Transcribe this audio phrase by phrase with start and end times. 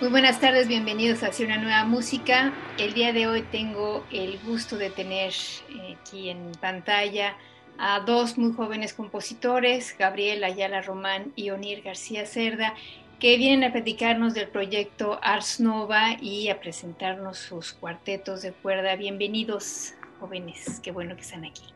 [0.00, 2.54] Muy buenas tardes, bienvenidos a Hacia una nueva música.
[2.78, 5.34] El día de hoy tengo el gusto de tener
[5.68, 7.36] eh, aquí en pantalla
[7.76, 12.72] a dos muy jóvenes compositores, Gabriel Ayala Román y Onir García Cerda,
[13.18, 18.96] que vienen a platicarnos del proyecto Ars Nova y a presentarnos sus cuartetos de cuerda.
[18.96, 21.74] Bienvenidos, jóvenes, qué bueno que están aquí.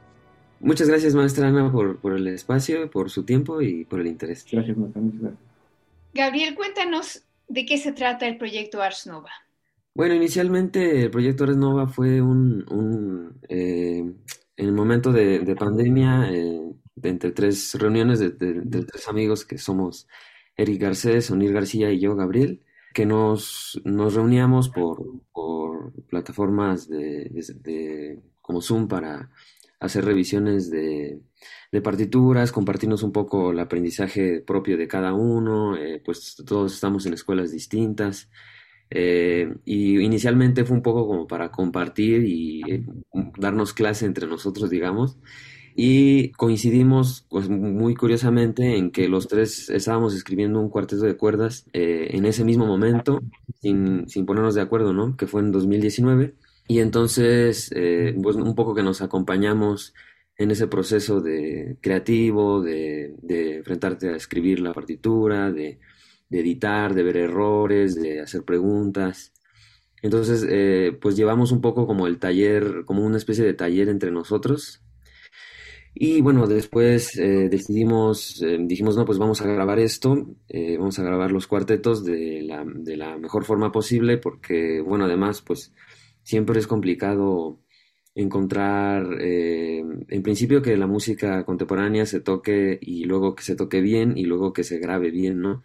[0.60, 4.46] Muchas gracias, maestra Ana, por, por el espacio, por su tiempo y por el interés.
[4.50, 5.02] Gracias, maestra.
[6.14, 9.30] Gabriel, cuéntanos ¿De qué se trata el proyecto Ars Nova?
[9.94, 16.60] Bueno, inicialmente el proyecto Ars Nova fue un, eh, en el momento de, pandemia, eh,
[17.02, 20.08] entre tres reuniones de, tres amigos que somos
[20.56, 28.20] Eric Garcés, Onir García y yo, Gabriel, que nos, nos reuníamos por, por plataformas de,
[28.40, 29.30] como Zoom para
[29.84, 31.20] hacer revisiones de,
[31.74, 37.04] de partituras, compartirnos un poco el aprendizaje propio de cada uno, eh, pues todos estamos
[37.06, 38.30] en escuelas distintas.
[38.90, 42.84] Eh, y inicialmente fue un poco como para compartir y eh,
[43.38, 45.18] darnos clase entre nosotros, digamos.
[45.74, 51.66] Y coincidimos, pues muy curiosamente, en que los tres estábamos escribiendo un cuarteto de cuerdas
[51.72, 53.20] en ese mismo momento,
[53.60, 55.16] sin, sin, ponernos de acuerdo, ¿no?
[55.16, 56.34] Que fue en 2019.
[56.66, 57.70] Y entonces,
[58.22, 59.94] pues un poco que nos acompañamos
[60.36, 63.14] en ese proceso de creativo, de,
[63.56, 65.78] enfrentarte a escribir la partitura, de,
[66.30, 69.32] editar, de ver errores, de hacer preguntas.
[70.02, 74.10] Entonces, eh, pues llevamos un poco como el taller, como una especie de taller entre
[74.10, 74.82] nosotros.
[75.94, 80.26] Y bueno, después eh, decidimos, eh, dijimos, no, pues vamos a grabar esto,
[80.78, 85.40] vamos a grabar los cuartetos de la, de la mejor forma posible, porque, bueno, además,
[85.40, 85.72] pues
[86.24, 87.60] siempre es complicado
[88.14, 93.80] encontrar, eh, en principio, que la música contemporánea se toque y luego que se toque
[93.80, 95.62] bien y luego que se grabe bien, ¿no?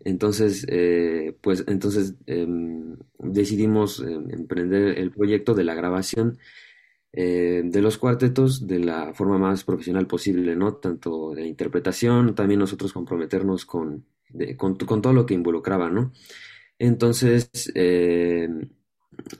[0.00, 6.38] Entonces, eh, pues entonces em, decidimos em, emprender el proyecto de la grabación
[7.12, 10.74] eh, de los cuartetos de la forma más profesional posible, ¿no?
[10.76, 14.06] Tanto de interpretación, también nosotros comprometernos con,
[14.56, 16.12] con, con, todo lo que involucraba, ¿no?
[16.78, 17.50] Entonces,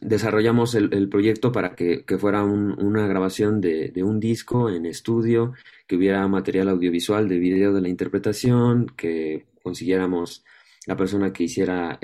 [0.00, 5.52] desarrollamos el, proyecto para que, fuera una grabación de, un disco en estudio,
[5.86, 10.44] que hubiera material audiovisual de video de la interpretación, que consiguiéramos
[10.86, 11.98] la persona que hiciera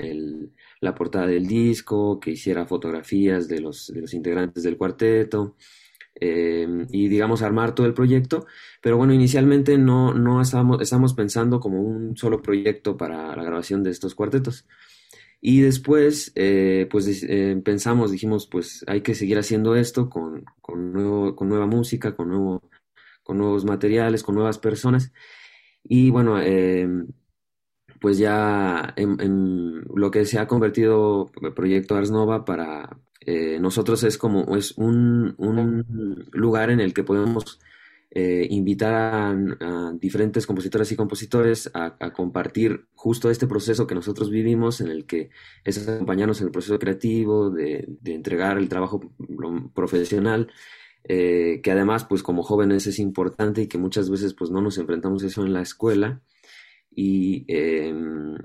[0.79, 5.55] la portada del disco, que hiciera fotografías de los, integrantes del cuarteto.
[6.21, 8.45] Em, y digamos armar todo el proyecto,
[8.81, 13.91] pero bueno, inicialmente no, no estábamos pensando como un solo proyecto para la grabación de
[13.91, 14.65] estos cuartetos,
[15.41, 20.91] y después, eh, pues eh, pensamos, dijimos, pues hay que seguir haciendo esto con, con,
[20.91, 22.61] nuevo, con nueva música, con, nuevo,
[23.23, 25.13] con nuevos materiales, con nuevas personas.
[25.83, 27.07] Y bueno, em,
[28.01, 34.17] pues ya lo que se ha convertido el proyecto Ars Nova para eh, nosotros es
[34.17, 37.59] como es un, un lugar en el que podemos
[38.11, 38.93] eh, invitar
[39.61, 45.05] a, diferentes compositoras y compositores a, compartir justo este proceso que nosotros vivimos, en el
[45.05, 45.29] que
[45.63, 48.99] es acompañarnos en el proceso creativo, de, entregar el trabajo
[49.75, 50.51] profesional,
[51.03, 54.77] eh, que además, pues como jóvenes es importante y que muchas veces pues no nos
[54.79, 56.21] enfrentamos eso en la escuela.
[56.91, 58.35] Y em,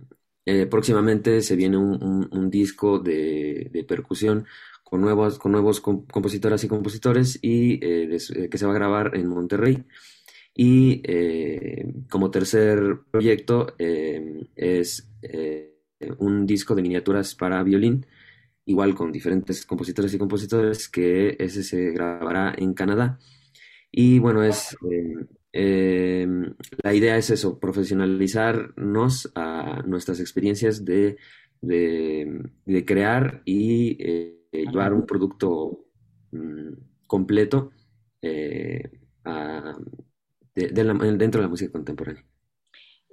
[0.44, 4.46] eh, próximamente se viene un, disco de, de percusión
[4.94, 9.16] con nuevos, con nuevos compositoras y compositores y eh, eh, que se va a grabar
[9.16, 9.82] en Monterrey.
[10.54, 15.08] Y eh, como tercer proyecto es
[16.18, 18.06] un disco de miniaturas para violín,
[18.66, 23.18] igual con diferentes compositores y compositores, que ese se grabará en Canadá.
[23.90, 24.76] Y bueno, es
[25.50, 31.16] la idea es eso, profesionalizarnos a nuestras experiencias de,
[31.60, 35.86] de, crear y llevar un producto
[36.32, 36.72] mm,
[37.06, 37.72] completo
[39.24, 39.76] a,
[40.54, 42.24] dentro de la música contemporánea.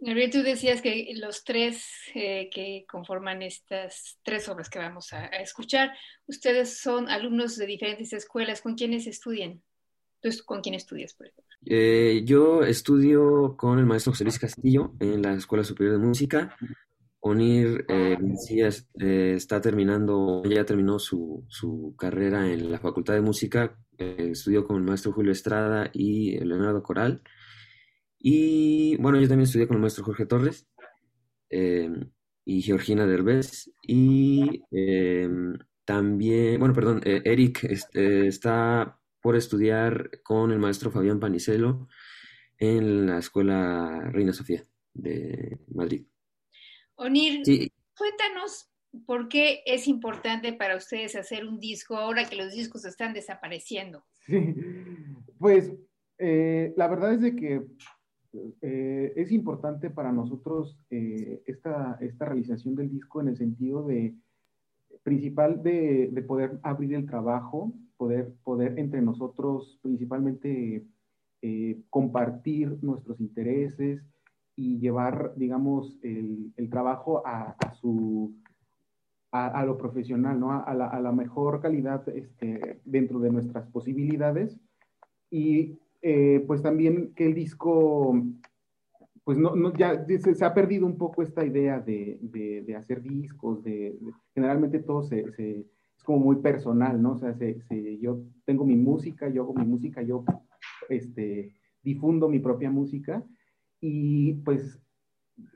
[0.04, 1.86] Gabriel, tú decías que los tres
[2.16, 5.92] eh, que conforman estas tres obras que vamos a, escuchar,
[6.26, 8.62] ustedes son alumnos de diferentes escuelas.
[8.62, 9.62] ¿Con quiénes estudian?
[10.16, 11.56] Entonces, ¿con quién estudias, por ejemplo?
[11.68, 16.58] Eh, yo estudio con el maestro José Luis Castillo en la Escuela Superior de Música.
[17.22, 18.18] Onir eh,
[19.00, 23.78] eh está terminando, ya terminó su, su, carrera en la Facultad de Música.
[23.98, 27.22] estudió con el maestro Julio Estrada y Leonardo Coral.
[28.20, 30.68] Y bueno, yo también estudié con el maestro Jorge Torres
[31.50, 32.12] em,
[32.46, 33.72] y Georgina Derbez.
[33.84, 34.64] Y
[35.86, 41.88] también, bueno, perdón, eh, Eric está por estudiar con el maestro Fabián Panicelo
[42.58, 44.64] en la Escuela Reina Sofía
[44.94, 46.06] de Madrid.
[47.02, 47.42] Onir,
[47.98, 48.70] cuéntanos
[49.06, 54.04] por qué es importante para ustedes hacer un disco ahora que los discos están desapareciendo.
[55.40, 55.74] pues
[56.18, 57.66] eh, la verdad es de que
[58.62, 64.16] eh, es importante para nosotros eh, esta, esta, realización del disco en el sentido de,
[65.04, 70.86] principal de, poder abrir el trabajo, poder, poder entre nosotros principalmente
[71.42, 74.02] eh, compartir nuestros intereses
[74.62, 78.32] y llevar, digamos, el, trabajo a, su,
[79.32, 80.52] a, lo profesional, ¿no?
[80.52, 84.56] A la, a, la, mejor calidad este, dentro de nuestras posibilidades.
[85.32, 88.16] Y eh, pues también que el disco,
[89.24, 93.64] pues no, no ya se, ha perdido un poco esta idea de, de, hacer discos,
[93.64, 93.98] de,
[94.36, 95.66] generalmente todo se, se,
[95.98, 97.14] es como muy personal, ¿no?
[97.14, 97.36] O sea,
[98.00, 100.24] yo tengo mi música, yo hago mi música, yo
[100.88, 103.26] este, difundo mi propia música
[103.82, 104.80] y pues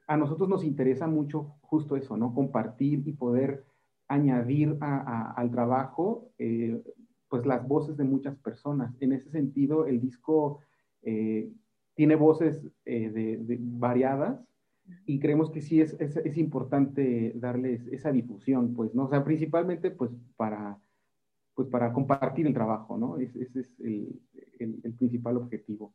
[0.08, 2.34] a nosotros nos interesa mucho justo eso, ¿no?
[2.34, 3.64] Compartir y poder
[4.08, 6.82] añadir a, al trabajo eh,
[7.30, 8.96] pues las voces de muchas personas.
[9.00, 10.60] En ese sentido, el disco
[11.02, 11.52] eh,
[11.96, 14.40] tiene voces eh, de, variadas
[15.06, 19.06] y creemos que sí es, es, importante darles esa difusión, pues, ¿no?
[19.06, 20.78] O sea, principalmente, pues, para,
[21.56, 23.18] pues, para compartir el trabajo, ¿no?
[23.18, 24.22] ese es el,
[24.60, 25.94] el, principal objetivo.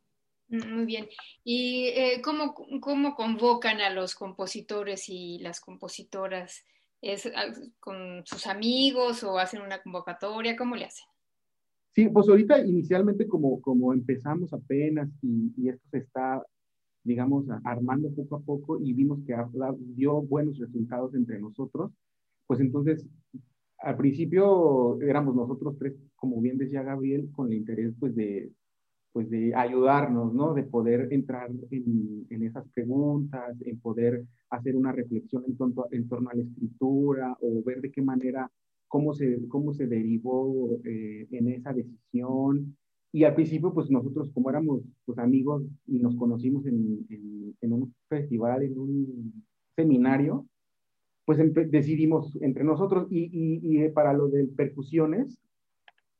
[0.51, 1.07] Muy bien.
[1.45, 6.65] ¿Y eh, ¿cómo, cómo convocan a los compositores y las compositoras?
[7.01, 10.57] ¿Es ah, con sus amigos o hacen una convocatoria?
[10.57, 11.05] ¿Cómo le hacen?
[11.93, 16.43] Sí, pues ahorita inicialmente como, como empezamos apenas y, y esto se está,
[17.03, 19.33] digamos, armando poco a poco y vimos que
[19.95, 21.91] dio buenos resultados entre nosotros,
[22.45, 23.07] pues entonces
[23.77, 28.51] al principio éramos nosotros tres, como bien decía Gabriel, con el interés pues de,
[29.13, 30.53] pues de ayudarnos, ¿no?
[30.53, 35.57] De poder entrar en, en esas preguntas, en poder hacer una reflexión en,
[35.91, 38.49] en torno a la escritura o ver de qué manera
[38.87, 42.77] cómo se, cómo se derivó eh, en esa decisión.
[43.13, 47.05] Y al principio, pues nosotros como éramos pues, amigos y nos conocimos en,
[47.61, 50.45] en, un festival, en un seminario,
[51.25, 51.39] pues
[51.71, 55.37] decidimos entre nosotros y, y, y, para lo de percusiones,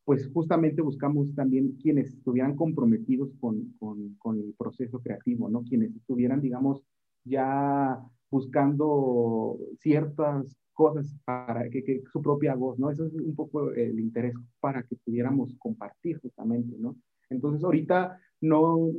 [0.06, 5.64] pues justamente buscamos también quienes estuvieran comprometidos con, con, el proceso creativo, ¿no?
[5.64, 6.84] Quienes estuvieran, digamos,
[7.24, 12.90] ya buscando ciertas cosas para que, su propia voz, ¿no?
[12.90, 16.96] Eso es un poco el interés para que pudiéramos compartir justamente, ¿no?
[17.30, 18.92] Entonces, ahorita no,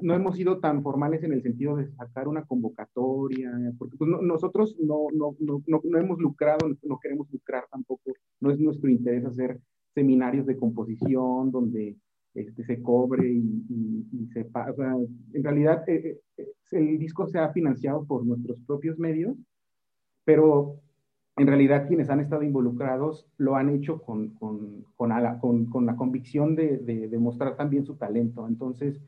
[0.00, 4.76] no hemos sido tan formales en el sentido de sacar una convocatoria, porque pues, nosotros
[4.80, 9.60] no, no, no, no, hemos lucrado, no queremos lucrar tampoco, no es nuestro interés hacer
[9.94, 11.96] seminarios de composición donde
[12.34, 14.96] este, se cobre y, se sea,
[15.34, 19.36] en realidad eh, eh, el disco se ha financiado por nuestros propios medios
[20.24, 20.80] pero
[21.36, 25.96] en realidad quienes han estado involucrados lo han hecho con, con, con, la, con la,
[25.96, 28.46] convicción de, de, demostrar también su talento.
[28.46, 29.00] Entonces,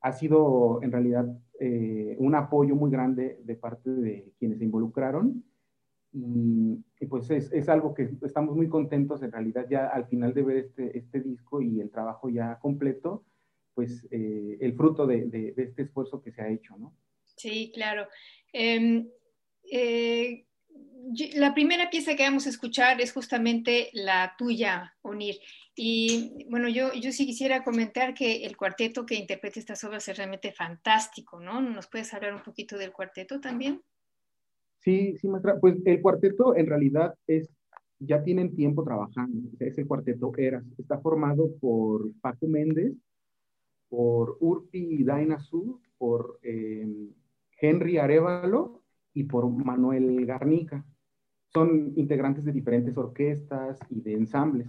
[0.00, 1.26] ha sido en realidad
[1.58, 5.44] eh, un apoyo muy grande de parte de quienes se involucraron.
[6.14, 10.42] Y, pues es, es, algo que estamos muy contentos en realidad ya al final de
[10.42, 13.24] ver este, este disco y el trabajo ya completo,
[13.74, 16.94] pues eh, el fruto de, de, este esfuerzo que se ha hecho, ¿no?
[17.36, 18.06] Sí, claro.
[18.52, 19.08] Em,
[19.70, 20.46] eh,
[21.34, 25.36] la primera pieza que vamos a escuchar es justamente la tuya, Unir.
[25.74, 30.16] Y bueno, yo, yo sí quisiera comentar que el cuarteto que interpreta estas obras es
[30.16, 31.60] realmente fantástico, ¿no?
[31.60, 33.82] ¿Nos puedes hablar un poquito del cuarteto también?
[34.82, 35.58] Sí, sí, maestra.
[35.60, 37.48] Pues el cuarteto en realidad es,
[37.98, 39.48] ya tienen tiempo trabajando.
[39.60, 42.94] Ese cuarteto era, está formado por Paco Méndez
[43.92, 46.88] por Urpi Dainazú, por eh,
[47.60, 48.80] Henry Arevalo
[49.12, 50.82] y por Manuel Garnica.
[51.52, 54.66] Son integrantes de diferentes orquestas y de ensambles.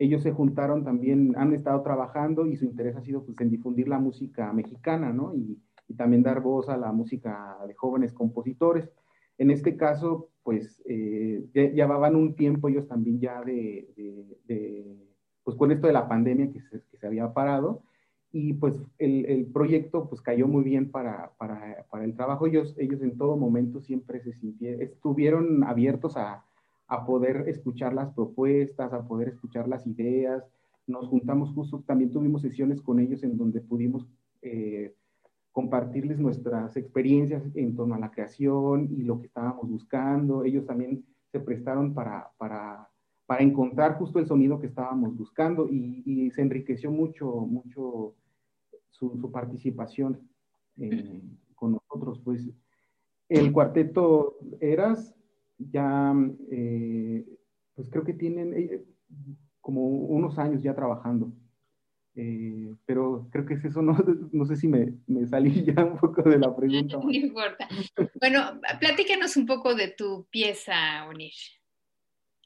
[0.00, 3.86] Ellos se juntaron también, han estado trabajando y su interés ha sido pues, en difundir
[3.86, 5.32] la música mexicana, ¿no?
[5.32, 8.90] Y, y también dar voz a la música de jóvenes compositores.
[9.38, 13.88] En este caso, pues eh, llevaban un tiempo ellos también ya de,
[14.46, 14.96] de,
[15.44, 17.82] pues con esto de la pandemia que se, que se había parado,
[18.32, 22.46] y pues el, el, proyecto pues cayó muy bien para, para, para, el trabajo.
[22.46, 26.44] Ellos, ellos en todo momento siempre se sintieron, estuvieron abiertos a,
[26.86, 30.44] a, poder escuchar las propuestas, a poder escuchar las ideas.
[30.86, 34.06] Nos juntamos justo, también tuvimos sesiones con ellos en donde pudimos
[34.42, 34.94] eh,
[35.56, 40.44] compartirles nuestras experiencias en torno a la creación y lo que estábamos buscando.
[40.44, 42.90] Ellos también se prestaron para, para,
[43.24, 48.14] para encontrar justo el sonido que estábamos buscando y, y se enriqueció mucho, mucho
[48.90, 50.28] su, su participación
[50.76, 51.22] eh,
[51.54, 52.20] con nosotros.
[52.22, 52.50] Pues
[53.30, 55.14] el cuarteto Eras
[55.56, 56.14] ya,
[56.50, 57.24] eh,
[57.74, 58.84] pues creo que tienen eh,
[59.62, 61.32] como unos años ya trabajando.
[62.18, 63.94] Eh, pero creo que es eso, no,
[64.32, 66.98] no sé si me, me, salí ya un poco de la pregunta.
[67.02, 67.68] No importa.
[68.20, 71.60] Bueno, platícanos un poco de tu pieza, Onish.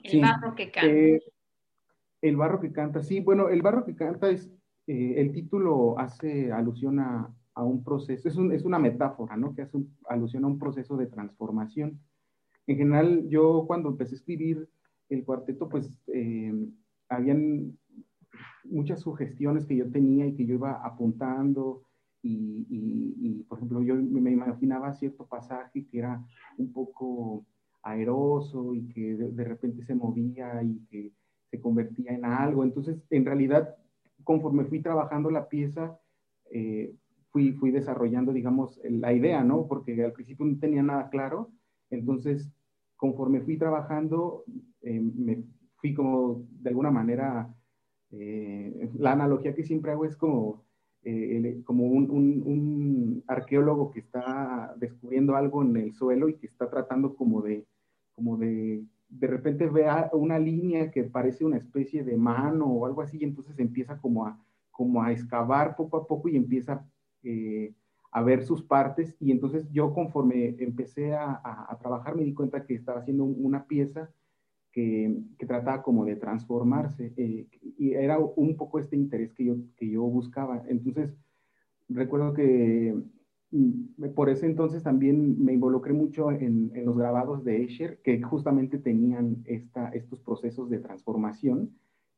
[0.02, 0.90] El sí, barro que canta.
[0.90, 1.22] Eh,
[2.22, 4.50] el barro que canta, sí, bueno, el barro que canta es,
[4.86, 9.54] eh, el título hace alusión a, a un proceso, es, un, es, una metáfora, ¿no?
[9.54, 12.00] Que hace un, alusión a un proceso de transformación.
[12.66, 14.68] En general, yo cuando empecé a escribir
[15.08, 16.52] el cuarteto, pues eh,
[17.08, 17.78] habían
[18.64, 21.82] muchas sugestiones que yo tenía y que yo iba apuntando.
[22.22, 26.22] Y, y, y, por ejemplo, yo me imaginaba cierto pasaje que era
[26.58, 27.46] un poco
[27.82, 31.12] aeroso y que de, de, repente se movía y que
[31.50, 32.62] se convertía en algo.
[32.62, 33.74] Entonces, en realidad,
[34.24, 35.98] conforme fui trabajando la pieza,
[36.50, 36.94] eh,
[37.30, 39.66] fui, fui desarrollando, digamos, la idea, ¿no?
[39.66, 41.50] Porque al principio no tenía nada claro.
[41.90, 42.52] Entonces,
[42.96, 44.44] conforme fui trabajando,
[44.82, 45.42] eh, me
[45.76, 47.54] fui como de alguna manera
[48.12, 50.64] eh, la analogía que siempre hago es como,
[51.02, 56.68] eh, como un, un, arqueólogo que está descubriendo algo en el suelo y que está
[56.68, 57.66] tratando como de,
[58.14, 63.02] como de, de repente ve una línea que parece una especie de mano o algo
[63.02, 64.38] así, y entonces empieza como a,
[64.70, 66.84] como a excavar poco a poco y empieza
[67.22, 67.72] eh,
[68.10, 69.16] a ver sus partes.
[69.20, 73.66] Y entonces yo conforme empecé a, a trabajar me di cuenta que estaba haciendo una
[73.66, 74.10] pieza
[74.72, 77.46] que, que, trataba como de transformarse eh,
[77.78, 80.62] y era un poco este interés que yo, que yo buscaba.
[80.68, 81.14] Entonces,
[81.88, 82.94] recuerdo que
[83.50, 88.22] mm, por ese entonces también me involucré mucho en, en los grabados de Escher, que
[88.22, 91.70] justamente tenían esta, estos procesos de transformación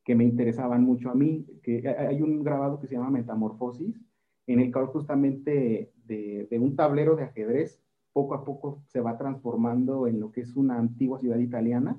[0.05, 4.01] que me interesaban mucho a mí, que hay un grabado que se llama Metamorfosis,
[4.47, 7.81] en el cual justamente de, de un tablero de ajedrez
[8.13, 11.99] poco a poco se va transformando en lo que es una antigua ciudad italiana,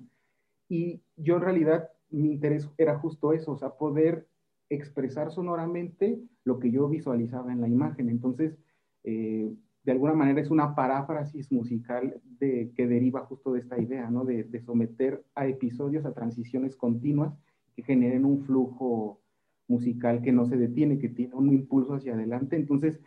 [0.73, 4.27] y yo en realidad mi interés era justo eso, o sea, poder
[4.69, 8.09] expresar sonoramente lo que yo visualizaba en la imagen.
[8.09, 8.57] Entonces,
[9.03, 9.53] eh,
[9.83, 14.25] de alguna manera es una paráfrasis musical de, que deriva justo de esta idea, ¿no?
[14.25, 17.37] De, someter a episodios, a transiciones continuas
[17.75, 19.21] que generen un flujo
[19.67, 22.55] musical que no se detiene, que tiene un impulso hacia adelante.
[22.55, 22.99] Entonces,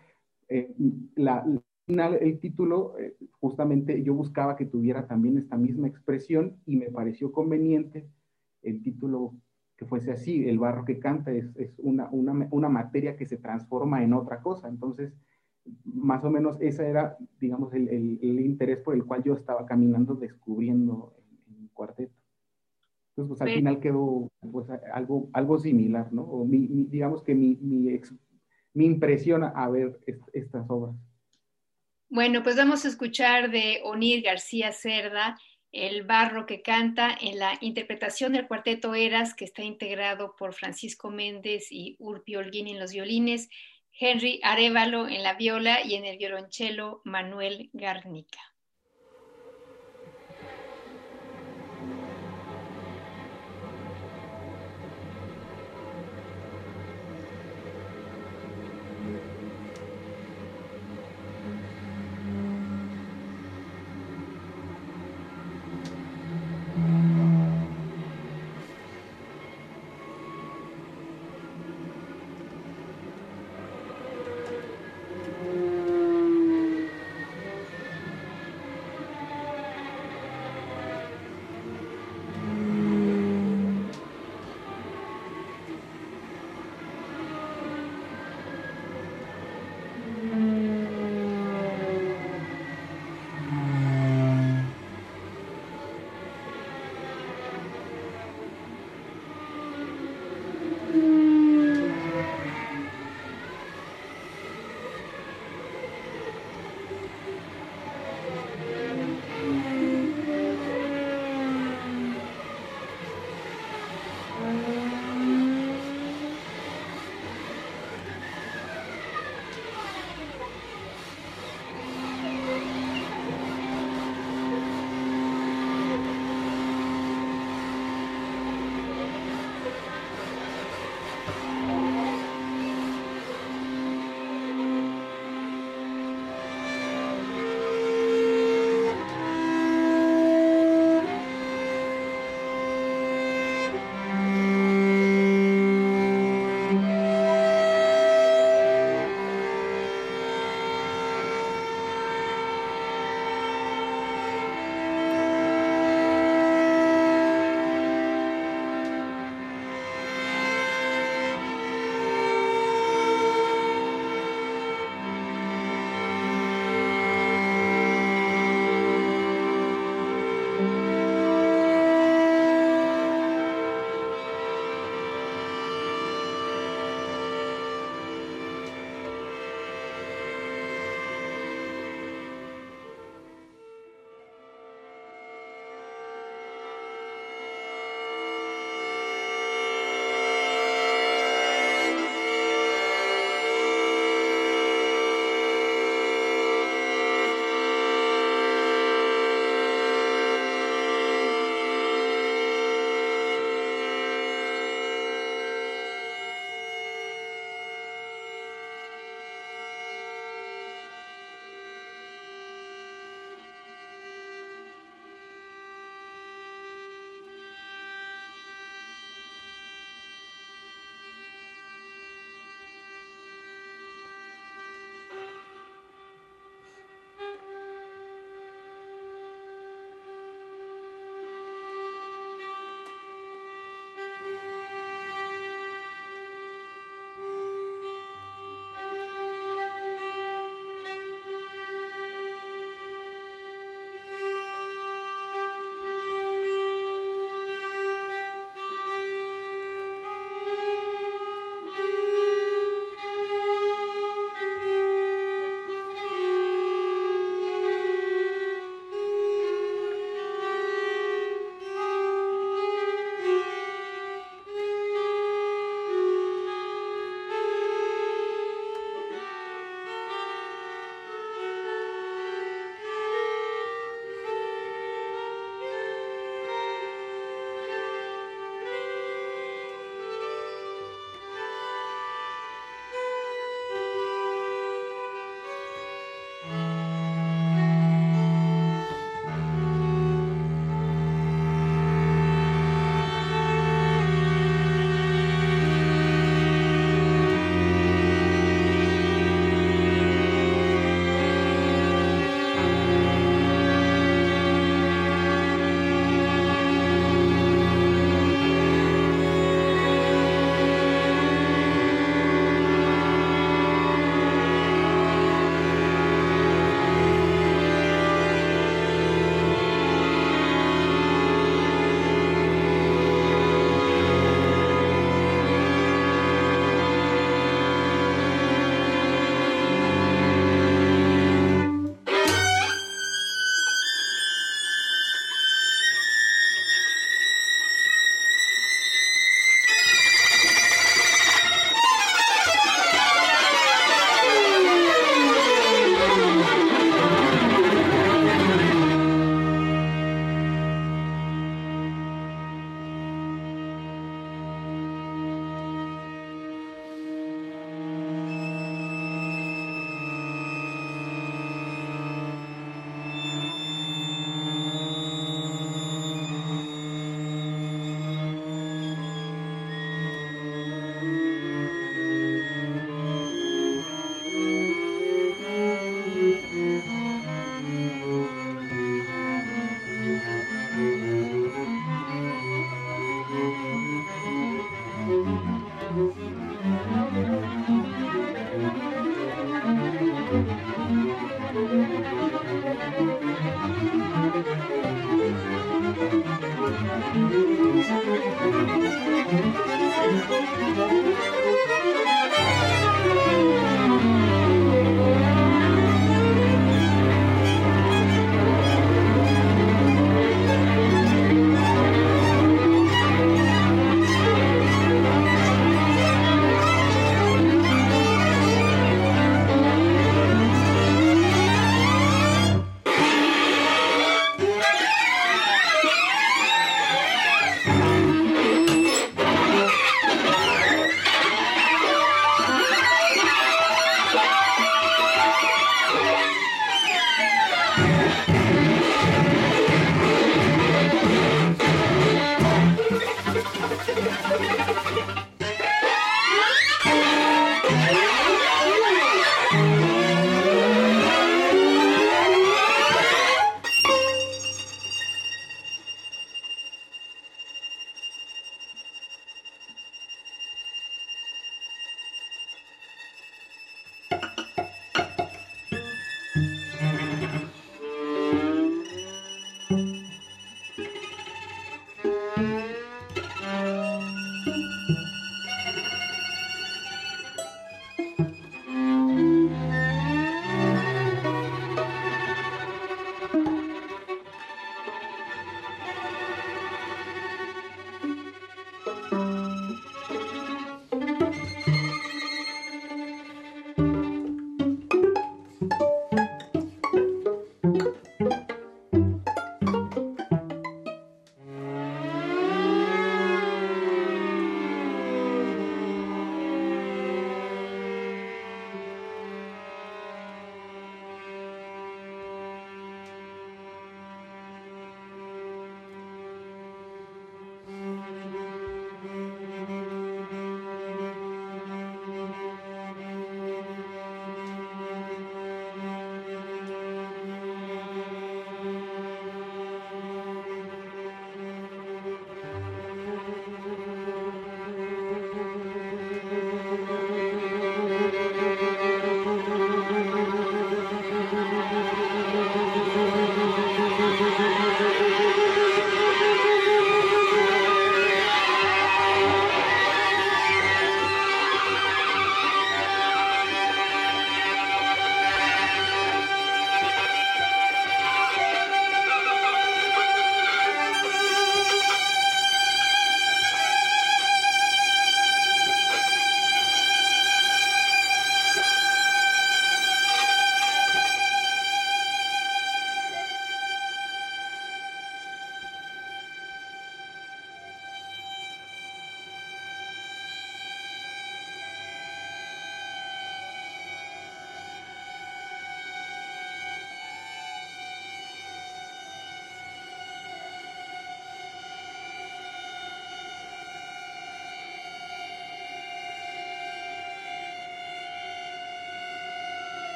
[0.49, 0.73] eh,
[1.17, 1.45] la,
[1.87, 7.31] el título, eh, justamente yo buscaba que tuviera también esta misma expresión y me pareció
[7.31, 8.09] conveniente
[8.63, 9.35] el título
[9.77, 13.37] que fuese así, el barro que canta es, es una, una, una, materia que se
[13.37, 14.69] transforma en otra cosa.
[14.69, 15.13] Entonces,
[15.85, 19.67] más o menos ese era, digamos, el, el, el interés por el cual yo estaba
[19.67, 22.15] caminando descubriendo el, el cuarteto.
[23.11, 26.23] Entonces, pues al final quedó pues, algo, algo similar, ¿no?
[26.23, 28.15] O mi, mi, digamos que mi, mi, ex,
[28.75, 30.97] mi impresión a ver est estas obras.
[32.09, 35.37] Bueno, pues vamos a escuchar de Onir García Cerda,
[35.73, 41.11] El barro que canta, en la interpretación del cuarteto Eras, que está integrado por Francisco
[41.11, 43.49] Méndez y Urpi Holguín en los violines,
[43.93, 48.56] Henry Arevalo en la viola y en el violonchelo Manuel Garnica.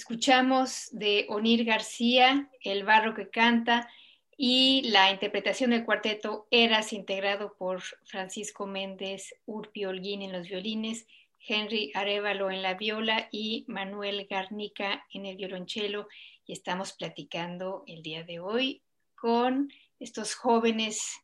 [0.00, 3.86] Escuchamos de Onir García, El barro que canta,
[4.34, 11.06] y la interpretación del cuarteto Eras, integrado por Francisco Méndez Urpi Holguín en los violines,
[11.46, 16.08] Henry Arevalo en la viola y Manuel Garnica en el violonchelo.
[16.46, 18.82] Y estamos platicando el día de hoy
[19.14, 21.20] con estos jóvenes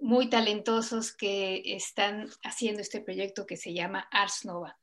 [0.00, 4.76] muy talentosos que están haciendo este proyecto que se llama Ars Nova.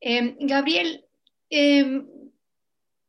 [0.00, 1.04] Eh, Gabriel,
[1.50, 2.04] eh,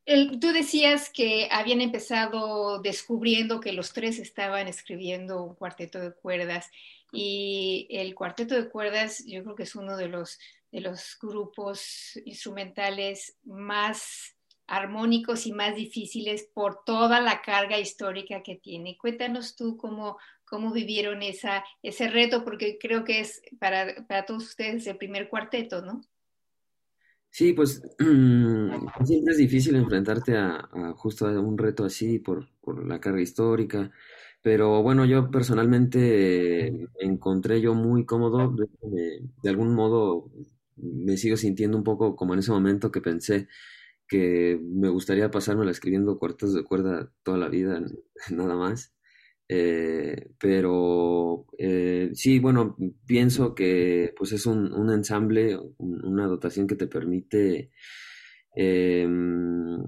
[0.05, 6.69] tú decías que habían empezado descubriendo que los tres estaban escribiendo un cuarteto de cuerdas
[7.11, 10.39] y el cuarteto de cuerdas yo creo que es uno de los,
[10.71, 14.35] de los grupos instrumentales más
[14.67, 18.97] armónicos y más difíciles por toda la carga histórica que tiene.
[18.97, 24.43] Cuéntanos tú cómo, cómo vivieron esa, ese reto, porque creo que es para, para todos
[24.43, 26.01] ustedes el primer cuarteto, ¿no?
[27.31, 27.81] Sí, pues
[29.05, 32.47] siempre es difícil enfrentarte a, justo a un reto así por,
[32.85, 33.91] la carga histórica,
[34.41, 38.67] pero bueno, yo personalmente encontré yo muy cómodo, de,
[39.43, 40.29] de, algún modo
[40.77, 43.47] me sigo sintiendo un poco como en ese momento que pensé
[44.07, 47.81] que me gustaría pasármela escribiendo cuartos de cuerda toda la vida,
[48.31, 48.93] nada más.
[49.53, 56.87] Eh, pero eh, sí, bueno, pienso que pues es un, ensamble, una dotación que te
[56.87, 57.69] permite
[58.55, 59.83] em,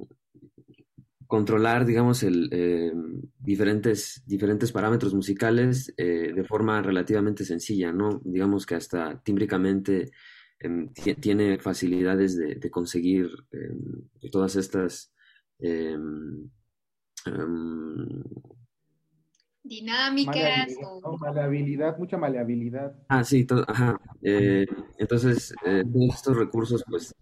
[1.28, 8.22] controlar, digamos, el, em, diferentes, diferentes parámetros musicales eh, de forma relativamente sencilla, ¿no?
[8.26, 10.12] Digamos que hasta tímbricamente
[10.60, 10.90] em,
[11.22, 13.30] tiene facilidades de, de conseguir
[14.30, 15.14] todas estas
[19.64, 20.68] dinámicas.
[21.20, 22.96] Maleabilidad, mucha maleabilidad.
[23.08, 24.00] Ah, sí, ajá.
[24.22, 24.66] Eh,
[24.98, 27.16] entonces, eh, estos recursos, pues,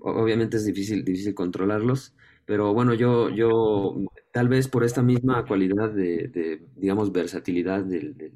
[0.00, 3.96] obviamente es difícil, difícil controlarlos, pero bueno, yo, yo,
[4.32, 8.32] tal vez por esta misma cualidad de, digamos, versatilidad de,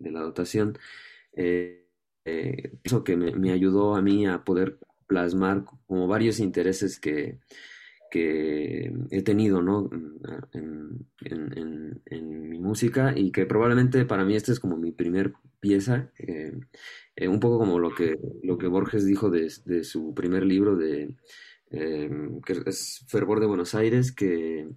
[0.00, 0.78] la dotación,
[1.34, 1.86] eh,
[2.84, 7.38] eso que me, me ayudó a mí a poder plasmar como varios intereses que,
[8.12, 9.88] que he tenido ¿no?
[10.52, 11.06] en,
[12.50, 16.52] mi música y que probablemente para mí esta es como mi primer pieza, eh,
[17.16, 19.48] eh, un poco como lo que, lo que Borges dijo de,
[19.82, 21.14] su primer libro de
[21.70, 22.10] eh,
[22.44, 24.68] que es Fervor de Buenos Aires, que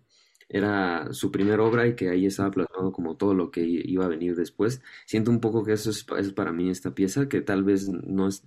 [0.47, 4.09] era su primera obra y que ahí estaba plasmado como todo lo que iba a
[4.09, 4.81] venir después.
[5.05, 8.29] Siento un poco que eso es, es para mí esta pieza, que tal vez no
[8.29, 8.45] es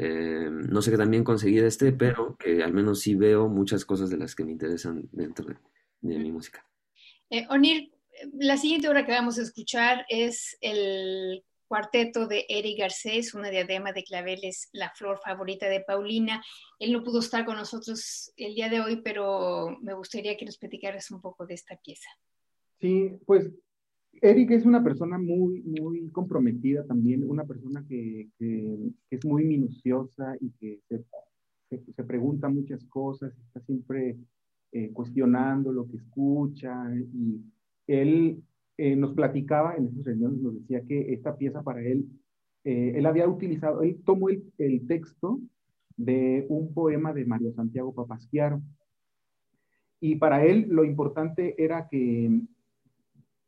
[0.00, 4.10] eh, no sé qué también conseguir este, pero que al menos sí veo muchas cosas
[4.10, 5.46] de las que me interesan dentro
[6.00, 6.64] de, mi música.
[7.30, 7.90] Eh, Onir,
[8.34, 13.92] la siguiente obra que vamos a escuchar es el cuarteto de Eric Garcés, una diadema
[13.92, 16.44] de claveles, la flor favorita de Paulina.
[16.78, 20.58] Él no pudo estar con nosotros el día de hoy, pero me gustaría que nos
[20.58, 22.08] platicaras un poco de esta pieza.
[22.80, 23.50] Sí, pues
[24.22, 28.28] Eric es una persona muy, muy comprometida también, una persona que,
[29.10, 30.80] es muy minuciosa y que
[31.68, 34.16] se, pregunta muchas cosas, está siempre
[34.72, 36.74] eh, cuestionando lo que escucha
[37.14, 37.40] y
[37.86, 38.42] él
[38.76, 42.06] eh, nos platicaba en esas reuniones, nos decía que esta pieza para él,
[42.64, 45.40] eh, él había utilizado, él tomó el, el, texto
[45.96, 48.62] de un poema de Mario Santiago Papasquiaro
[50.00, 52.40] y para él lo importante era que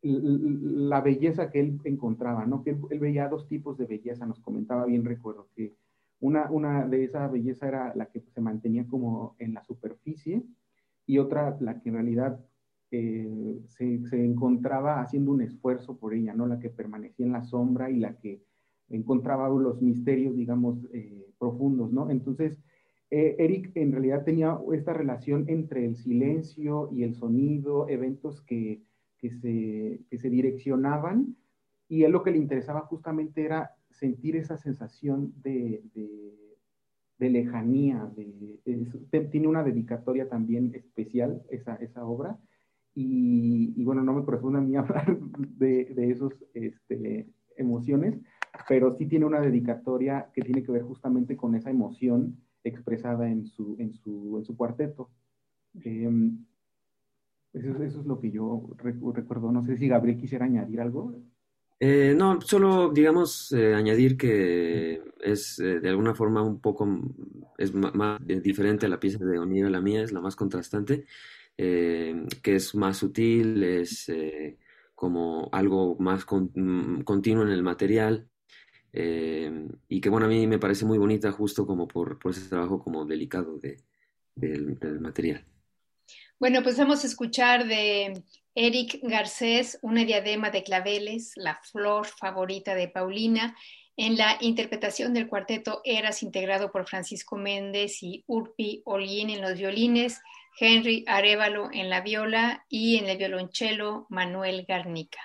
[0.02, 2.62] la belleza que él encontraba, ¿no?
[2.62, 5.74] Que él, veía dos tipos de belleza, nos comentaba bien, recuerdo, que
[6.20, 10.42] una, de esa belleza era la que se mantenía como en la superficie,
[11.06, 12.40] y otra la que en realidad
[12.90, 16.46] eh, se, se, encontraba haciendo un esfuerzo por ella, ¿no?
[16.46, 18.42] La que permanecía en la sombra y la que
[18.90, 22.10] encontraba los misterios, digamos, eh, profundos, ¿no?
[22.10, 22.58] Entonces,
[23.10, 28.82] eh, Eric en realidad tenía esta relación entre el silencio y el sonido, eventos que,
[29.20, 31.36] que, se, que se direccionaban,
[31.88, 38.60] y él lo que le interesaba justamente era sentir esa sensación de, de, lejanía, de,
[39.30, 42.38] tiene una dedicatoria también especial esa, esa obra,
[42.94, 48.18] y, y, bueno, no me corresponde a mí hablar de, de esos este, emociones,
[48.68, 53.46] pero sí tiene una dedicatoria que tiene que ver justamente con esa emoción expresada en
[53.46, 55.10] su, en su, en su cuarteto.
[55.82, 56.44] Em,
[57.52, 59.52] eso, eso, es lo que yo recuerdo.
[59.52, 61.14] No sé si Gabriel quisiera añadir algo.
[61.78, 66.86] Eh, no, solo digamos eh, añadir que es eh, de alguna forma un poco
[67.56, 71.06] es más, diferente a la pieza de Onira, la mía es la más contrastante,
[71.56, 74.10] que es más sutil, es
[74.94, 78.30] como algo más continuo en el material,
[78.92, 82.48] eh, y que bueno, a mí me parece muy bonita justo como por, por ese
[82.48, 83.78] trabajo como delicado de,
[84.34, 85.44] del material.
[86.40, 88.24] Bueno, pues vamos a escuchar de
[88.54, 93.54] Eric Garcés, una diadema de claveles, la flor favorita de Paulina,
[93.98, 99.58] en la interpretación del cuarteto Eras integrado por Francisco Méndez y Urpi Olín en los
[99.58, 100.22] violines,
[100.58, 105.20] Henry Arevalo en la viola y en el violonchelo Manuel Garnica.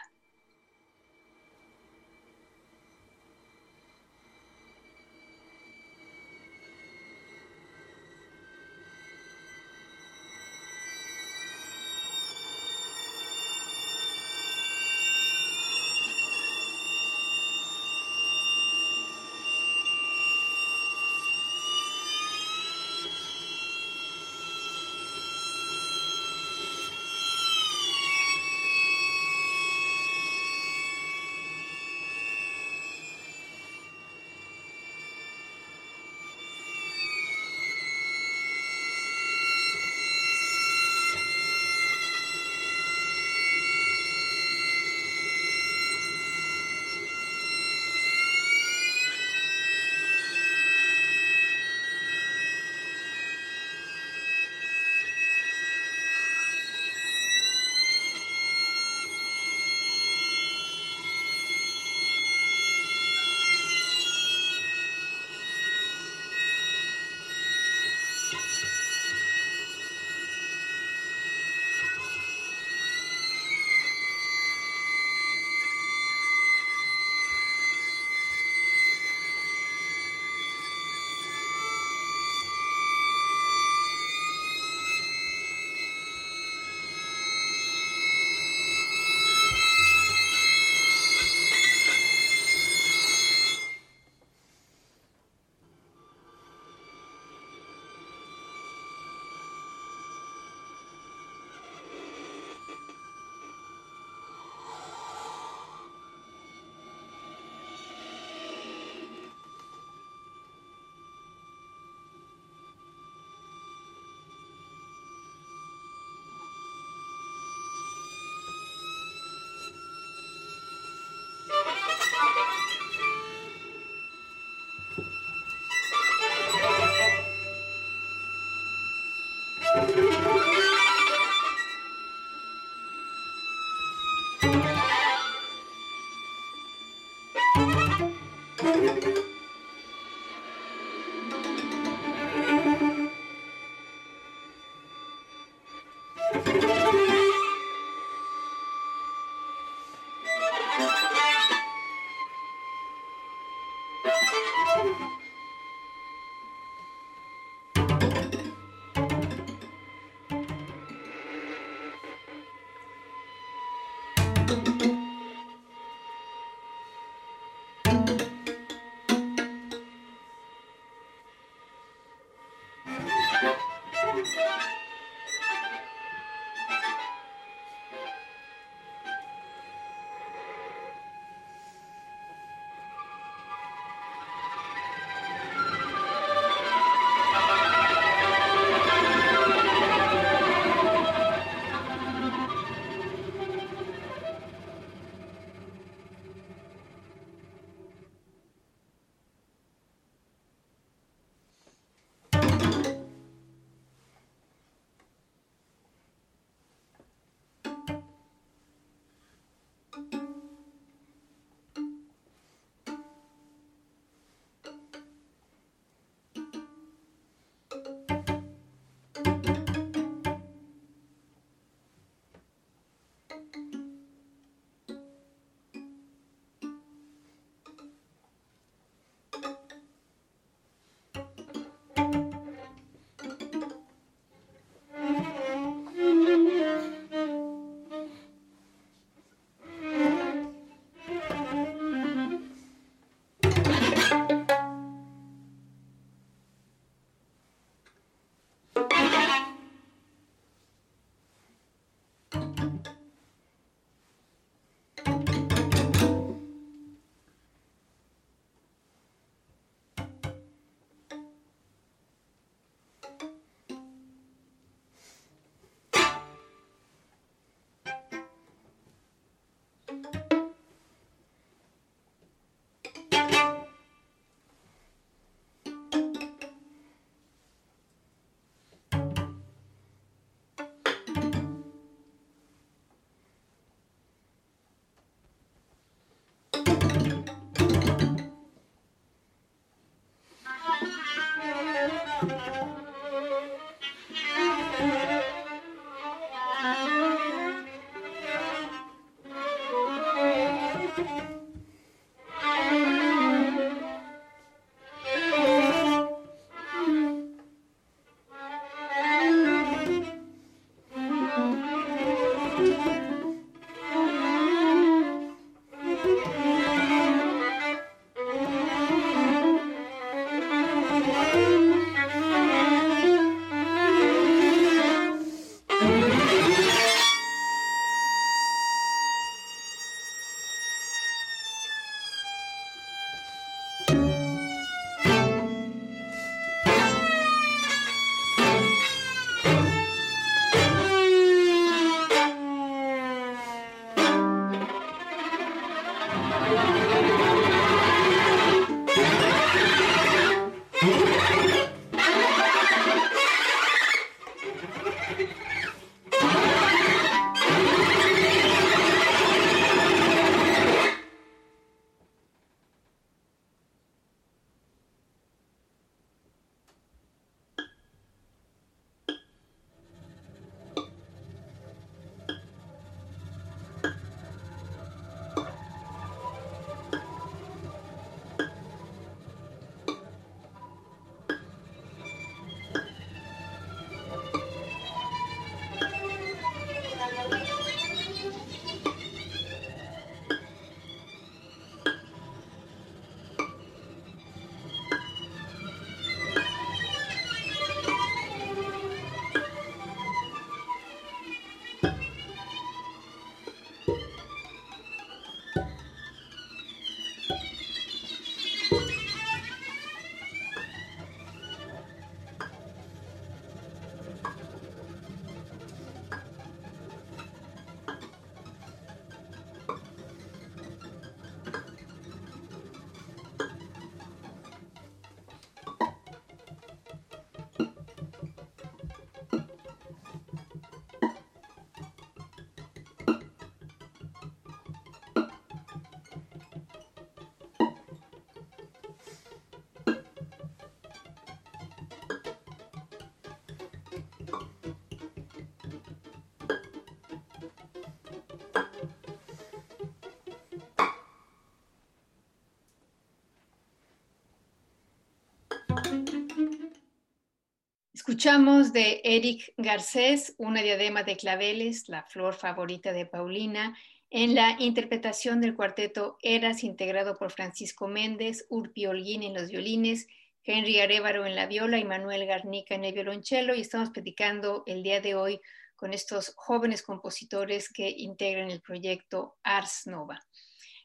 [458.07, 463.75] Escuchamos de Eric Garcés, Una diadema de claveles, la flor favorita de Paulina,
[464.11, 470.05] en la interpretación del cuarteto Eras, integrado por Francisco Méndez, Urpi Holguín en los violines,
[470.43, 473.55] Henry Arevaro en la viola y Manuel Garnica en el violonchelo.
[473.55, 475.41] Y estamos platicando el día de hoy
[475.75, 480.21] con estos jóvenes compositores que integran el proyecto Ars Nova.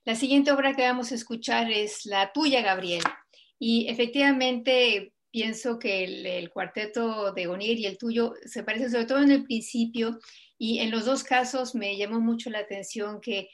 [0.07, 3.03] La siguiente obra que vamos a escuchar es la tuya, Gabriel.
[3.59, 6.05] Y efectivamente, pienso que
[6.39, 10.18] el, cuarteto de Onier y el tuyo se parecen sobre todo en el principio
[10.59, 13.49] y en los dos casos me llamó mucho la atención que,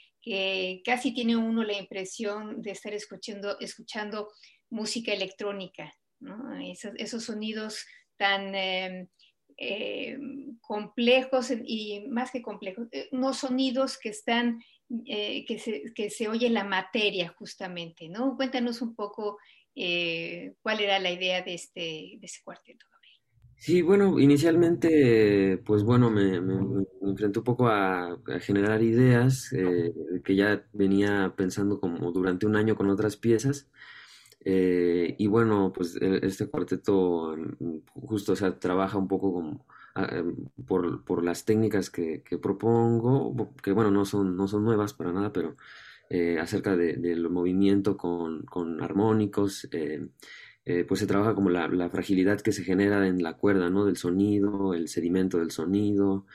[0.84, 4.28] casi tiene uno la impresión de estar escuchando, escuchando
[4.70, 5.94] música electrónica,
[6.98, 9.06] esos, sonidos tan em,
[9.56, 14.60] em, complejos y más que complejos, eh, unos sonidos que están,
[15.04, 18.34] eh, que, se, que se oye la materia justamente, ¿no?
[18.36, 19.38] Cuéntanos un poco
[19.76, 22.86] eh, cuál era la idea de este, cuarteto.
[23.58, 29.92] Sí, bueno, inicialmente, pues bueno, me, me, enfrenté un poco a, generar ideas eh,
[30.24, 33.68] que ya venía pensando como durante un año con otras piezas.
[34.44, 39.66] Eh, y bueno, pues e, este cuarteto mm, justo, o sea, trabaja un poco como
[39.96, 44.94] em, por, por, las técnicas que, que, propongo, que bueno, no son, no son nuevas
[44.94, 45.56] para nada, pero
[46.08, 50.06] eh, acerca del movimiento con, con armónicos, eh,
[50.64, 53.84] eh, pues se trabaja como la, fragilidad que se genera en la cuerda, ¿no?
[53.84, 56.26] Del sonido, el sedimento del sonido,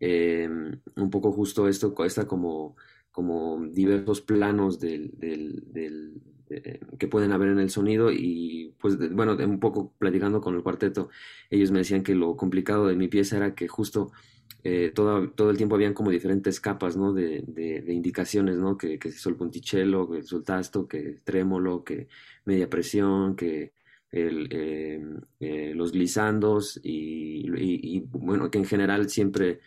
[0.00, 2.76] un poco justo esto, está como,
[3.10, 5.12] como diversos planos del
[6.98, 11.08] que pueden haber en el sonido y pues bueno, un poco platicando con el cuarteto,
[11.50, 14.12] ellos me decían que lo complicado de mi pieza era que justo
[14.68, 17.12] eh, todo, todo, el tiempo habían como diferentes capas, ¿no?
[17.12, 18.76] De, de, indicaciones, ¿no?
[18.76, 22.08] Que, que se hizo el punticello, que el tasto, que trémolo, que
[22.44, 23.74] media presión, que
[24.10, 25.00] eh,
[25.38, 29.60] eh, los glisandos y, y, bueno, que en general siempre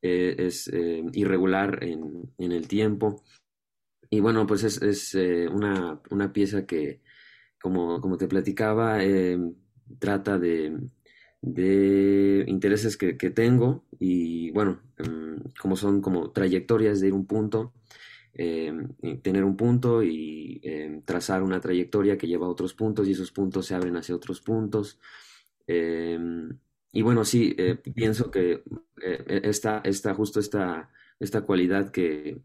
[0.00, 0.70] es
[1.12, 3.24] irregular en, en, el tiempo.
[4.08, 5.14] Y bueno, pues es, es
[5.50, 7.00] una, una, pieza que,
[7.60, 9.00] como, como te platicaba,
[9.98, 10.78] trata de
[11.44, 17.74] de intereses que, tengo y bueno, em, como son como trayectorias de ir un punto,
[18.32, 18.88] em,
[19.22, 23.30] tener un punto y em, trazar una trayectoria que lleva a otros puntos y esos
[23.30, 24.98] puntos se abren hacia otros puntos.
[26.92, 28.62] y bueno, sí, eh, pienso que
[29.02, 32.40] eh, esta, esta, justo esta, esta cualidad que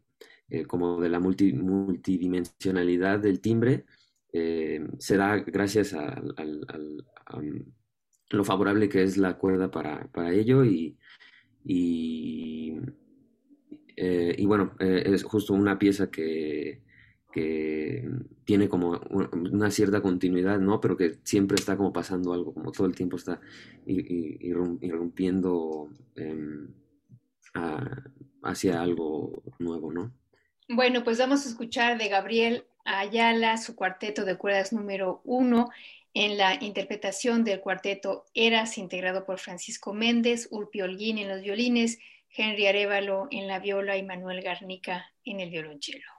[0.49, 3.85] eh, como de la multidimensionalidad del timbre
[4.31, 7.05] se da gracias al
[8.29, 10.97] lo favorable que es la cuerda para, para ello y,
[11.63, 12.77] y,
[13.95, 16.81] eh, y bueno, eh, es justo una pieza que,
[17.31, 18.09] que
[18.45, 18.99] tiene como
[19.51, 20.79] una cierta continuidad, ¿no?
[20.81, 23.39] Pero que siempre está como pasando algo, como todo el tiempo está
[23.85, 26.67] irrumpiendo em,
[28.43, 30.13] hacia algo nuevo, ¿no?
[30.71, 35.71] Bueno, pues vamos a escuchar de Gabriel Ayala su cuarteto de cuerdas número uno
[36.13, 41.97] En la interpretación del cuarteto Eras, integrado por Francisco Méndez, Ulpi Holguín en los violines,
[42.29, 46.18] Henry Arevalo en la viola y Manuel Garnica en el violonchelo.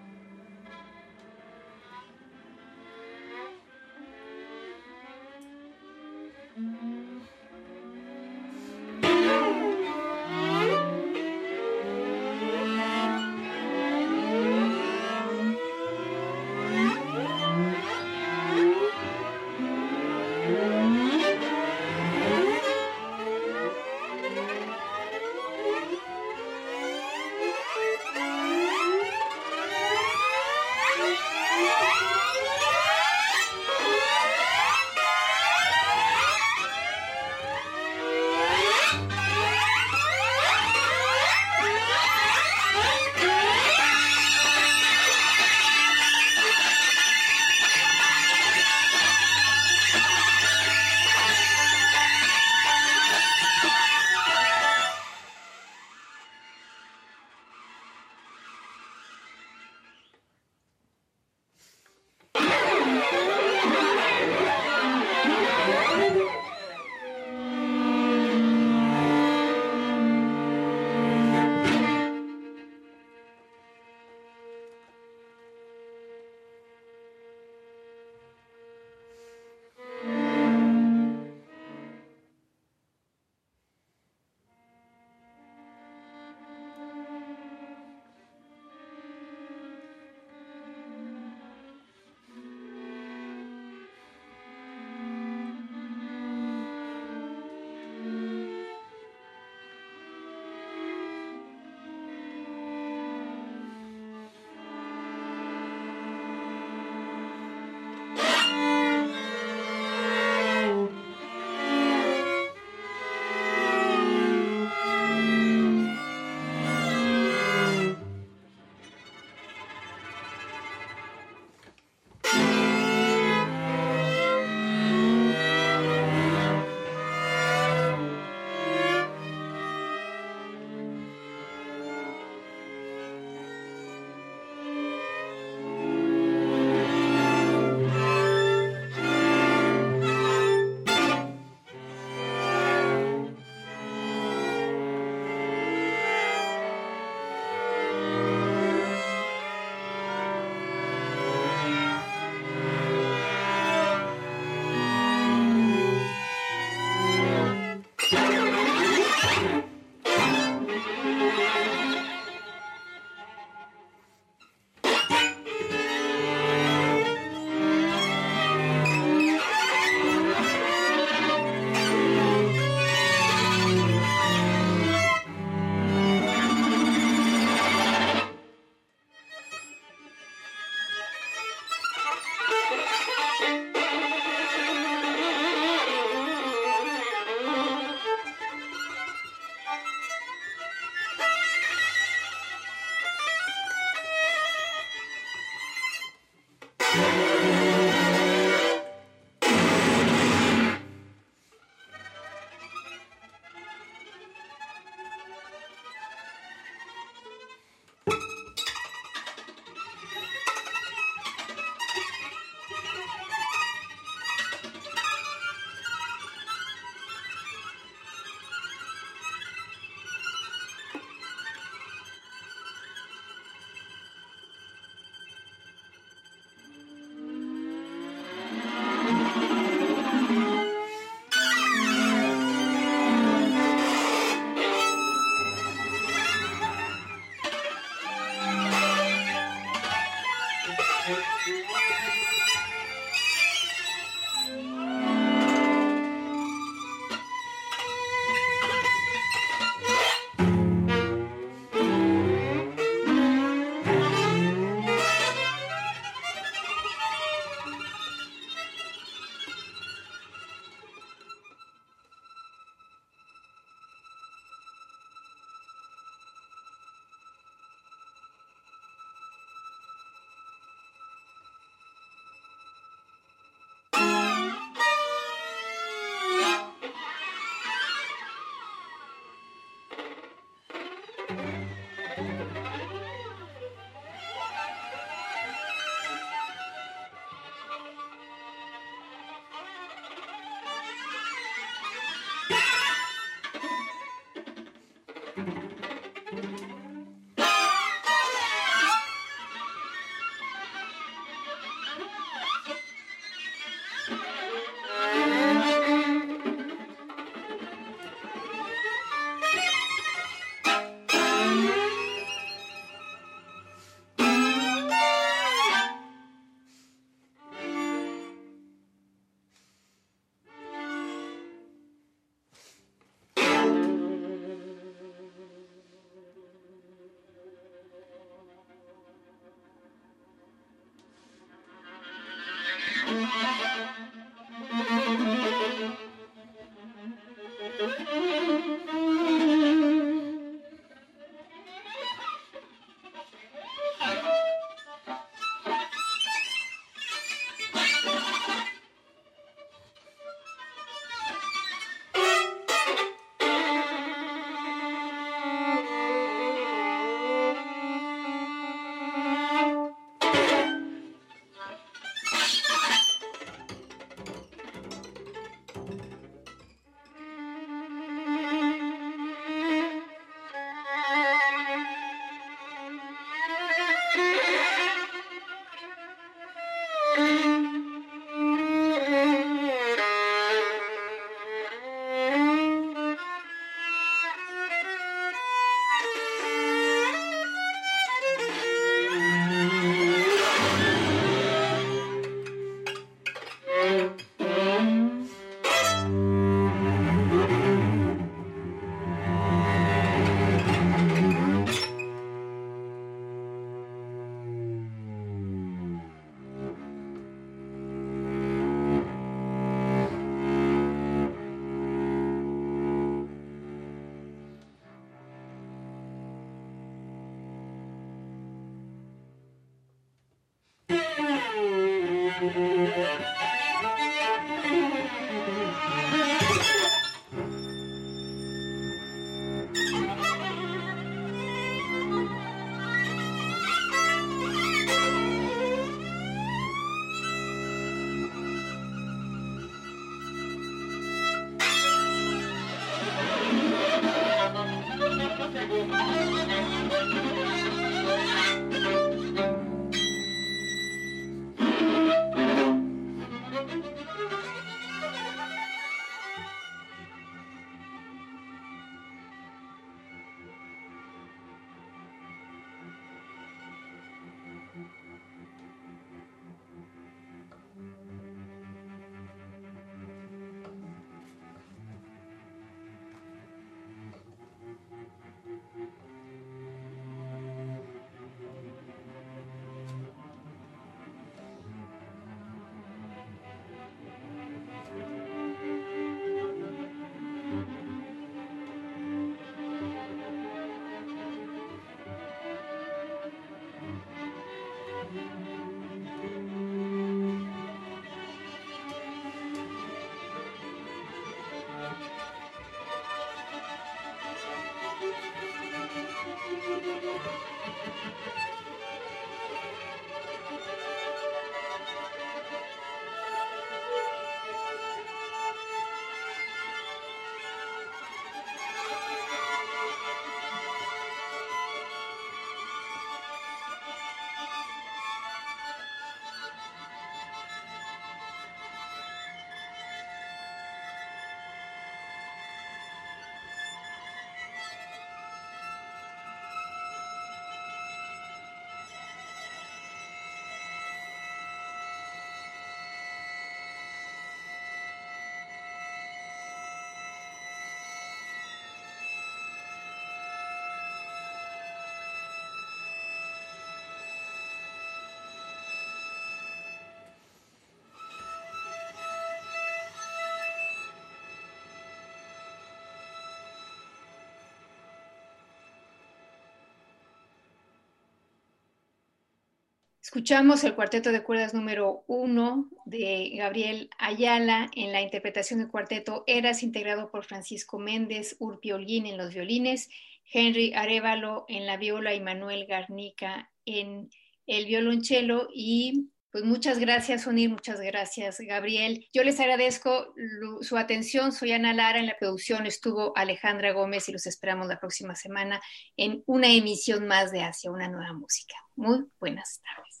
[570.01, 576.23] Escuchamos el cuarteto de cuerdas número uno de Gabriel Ayala en la interpretación del cuarteto
[576.25, 579.89] Eras, integrado por Francisco Méndez, Urpi Holguín en los violines,
[580.33, 584.09] Henry Arevalo en la viola y Manuel Garnica en
[584.47, 589.07] el violonchelo y pues muchas gracias, Onir, muchas gracias, Gabriel.
[589.13, 590.13] Yo les agradezco
[590.61, 591.31] su atención.
[591.31, 595.61] Soy Ana Lara, en la producción estuvo Alejandra Gómez y los esperamos la próxima semana
[595.97, 598.55] en una emisión más de Hacia una nueva música.
[598.75, 600.00] Muy buenas tardes.